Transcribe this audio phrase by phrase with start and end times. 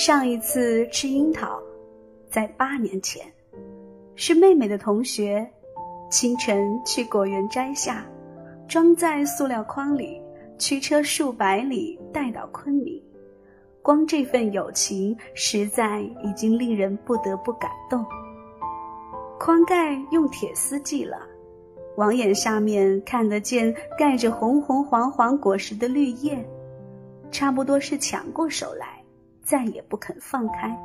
[0.00, 1.60] 上一次吃樱桃，
[2.30, 3.22] 在八年前，
[4.14, 5.46] 是妹妹的同学，
[6.10, 8.06] 清晨去果园摘下，
[8.66, 10.18] 装在塑料筐里，
[10.56, 12.98] 驱车数百里带到昆明。
[13.82, 18.02] 光这份友情，实在已经令人不得不感动。
[19.38, 21.18] 筐盖用铁丝系了，
[21.98, 26.42] 网眼下面看得见盖着红红黄黄果实的绿叶，
[27.30, 28.99] 差不多是抢过手来，
[29.50, 30.78] 再也不肯放开。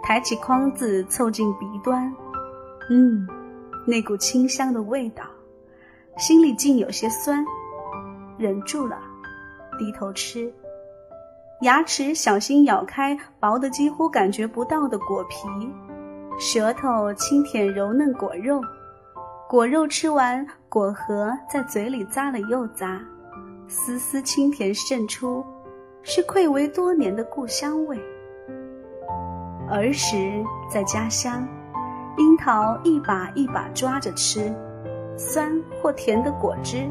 [0.00, 2.14] 抬起筐子凑近鼻端，
[2.88, 3.26] 嗯，
[3.84, 5.24] 那股清香的味道，
[6.16, 7.44] 心里竟有些酸，
[8.38, 8.96] 忍住了，
[9.76, 10.52] 低头吃。
[11.62, 15.48] 牙齿小心咬开薄的几乎感觉不到的果皮。
[16.38, 18.60] 舌头轻舔柔嫩果肉，
[19.48, 23.00] 果肉吃完，果核在嘴里咂了又咂，
[23.66, 25.44] 丝丝清甜渗出，
[26.06, 27.98] 是愧为多年的故乡味。
[29.70, 31.48] 儿时在家乡，
[32.18, 34.54] 樱桃一把一把抓着吃，
[35.16, 36.86] 酸或甜的果汁，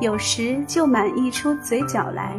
[0.00, 2.38] 有时就满溢出嘴角来。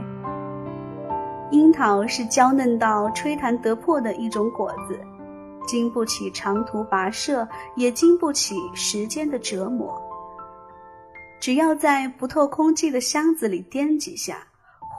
[1.50, 5.00] 樱桃是娇嫩到吹弹得破的一种果子。
[5.66, 10.00] 经不起长途跋涉，也经不起时间的折磨。
[11.40, 14.38] 只要在不透空气的箱子里掂几下，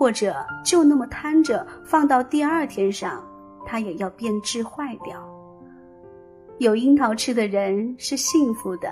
[0.00, 0.34] 或者
[0.64, 3.22] 就那么摊着放到第二天上，
[3.66, 5.22] 它也要变质坏掉。
[6.56, 8.90] 有樱桃吃的人是幸福的，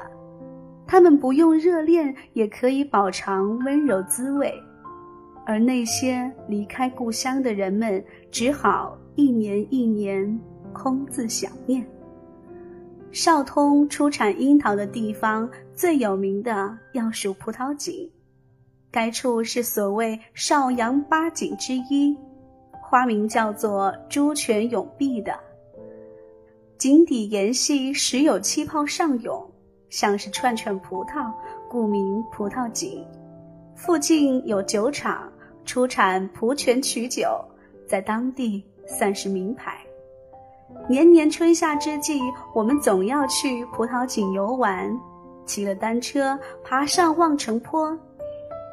[0.87, 4.53] 他们不用热恋也可以饱尝温柔滋味，
[5.47, 10.39] 而那些离开故乡的人们，只好一年一年。
[10.75, 11.83] 空自想念。
[13.11, 18.09] 少通出产樱桃的地方最有名的要数葡萄井，
[18.91, 22.17] 该处是所谓邵阳八景之一，
[22.83, 25.39] 花名叫做朱泉涌碧的。
[26.79, 29.45] 井底岩隙时有气泡上涌，
[29.91, 31.31] 像是串串葡萄，
[31.69, 33.05] 故名葡萄井。
[33.75, 35.31] 附近有酒厂，
[35.65, 37.29] 出产蒲泉曲酒，
[37.87, 39.79] 在当地算是名牌。
[40.89, 42.21] 年年春夏之际，
[42.55, 44.91] 我们总要去葡萄井游玩，
[45.45, 47.97] 骑了单车爬上望城坡，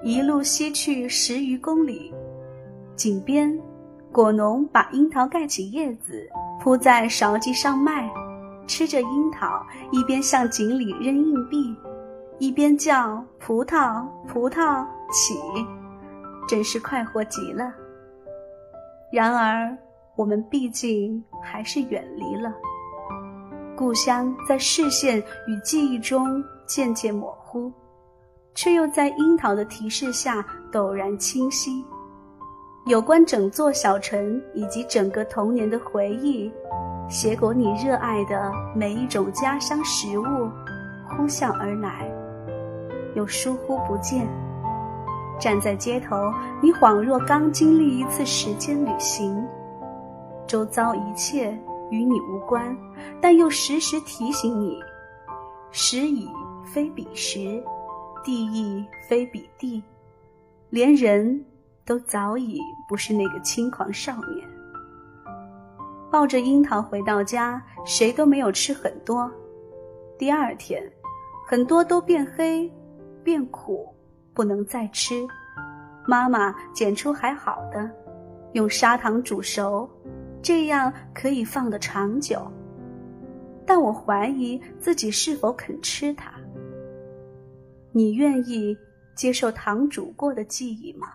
[0.06, 2.14] 一路西去十余公里。
[2.96, 3.60] 井边，
[4.12, 6.30] 果农把樱桃盖起叶子，
[6.62, 8.08] 铺在勺机上卖，
[8.68, 11.76] 吃着樱桃，一边向井里扔硬币，
[12.38, 15.34] 一边叫“葡萄，葡萄起”，
[16.48, 17.74] 真是快活极了。
[19.12, 19.76] 然而。
[20.18, 22.50] 我们毕竟还是远离了
[23.76, 27.70] 故乡，在视线与记忆中渐渐模糊，
[28.56, 31.86] 却又在樱桃的提示下陡然清晰。
[32.86, 36.52] 有关整座小城以及整个童年的回忆，
[37.10, 40.24] 携裹你热爱的每一种家乡食物，
[41.10, 42.10] 呼啸而来，
[43.16, 44.28] 又疏忽不见。
[45.40, 46.16] 站在街头，
[46.62, 49.46] 你恍若刚经历一次时间旅行。
[50.48, 51.52] 周遭一切
[51.90, 52.78] 与你无关，
[53.20, 54.80] 但又时时提醒你：
[55.72, 56.30] 时已
[56.64, 57.64] 非彼时，
[58.26, 59.82] 地亦非彼地，
[60.72, 61.46] 连人
[61.86, 62.60] 都早已
[62.90, 64.50] 不是那个轻狂少年。
[66.12, 69.32] 抱着樱桃回到家，谁都没有吃很多。
[70.18, 70.82] 第二天，
[71.48, 72.72] 很多都变黑、
[73.24, 73.94] 变苦，
[74.34, 75.26] 不能再吃。
[76.08, 77.88] 妈妈捡出还好的，
[78.54, 79.88] 用砂糖煮熟。
[80.42, 82.52] 这样可以放得长久，
[83.66, 86.32] 但我怀疑自己是否肯吃它。
[87.98, 88.78] 你愿意
[89.16, 91.08] 接受堂主过的记忆吗？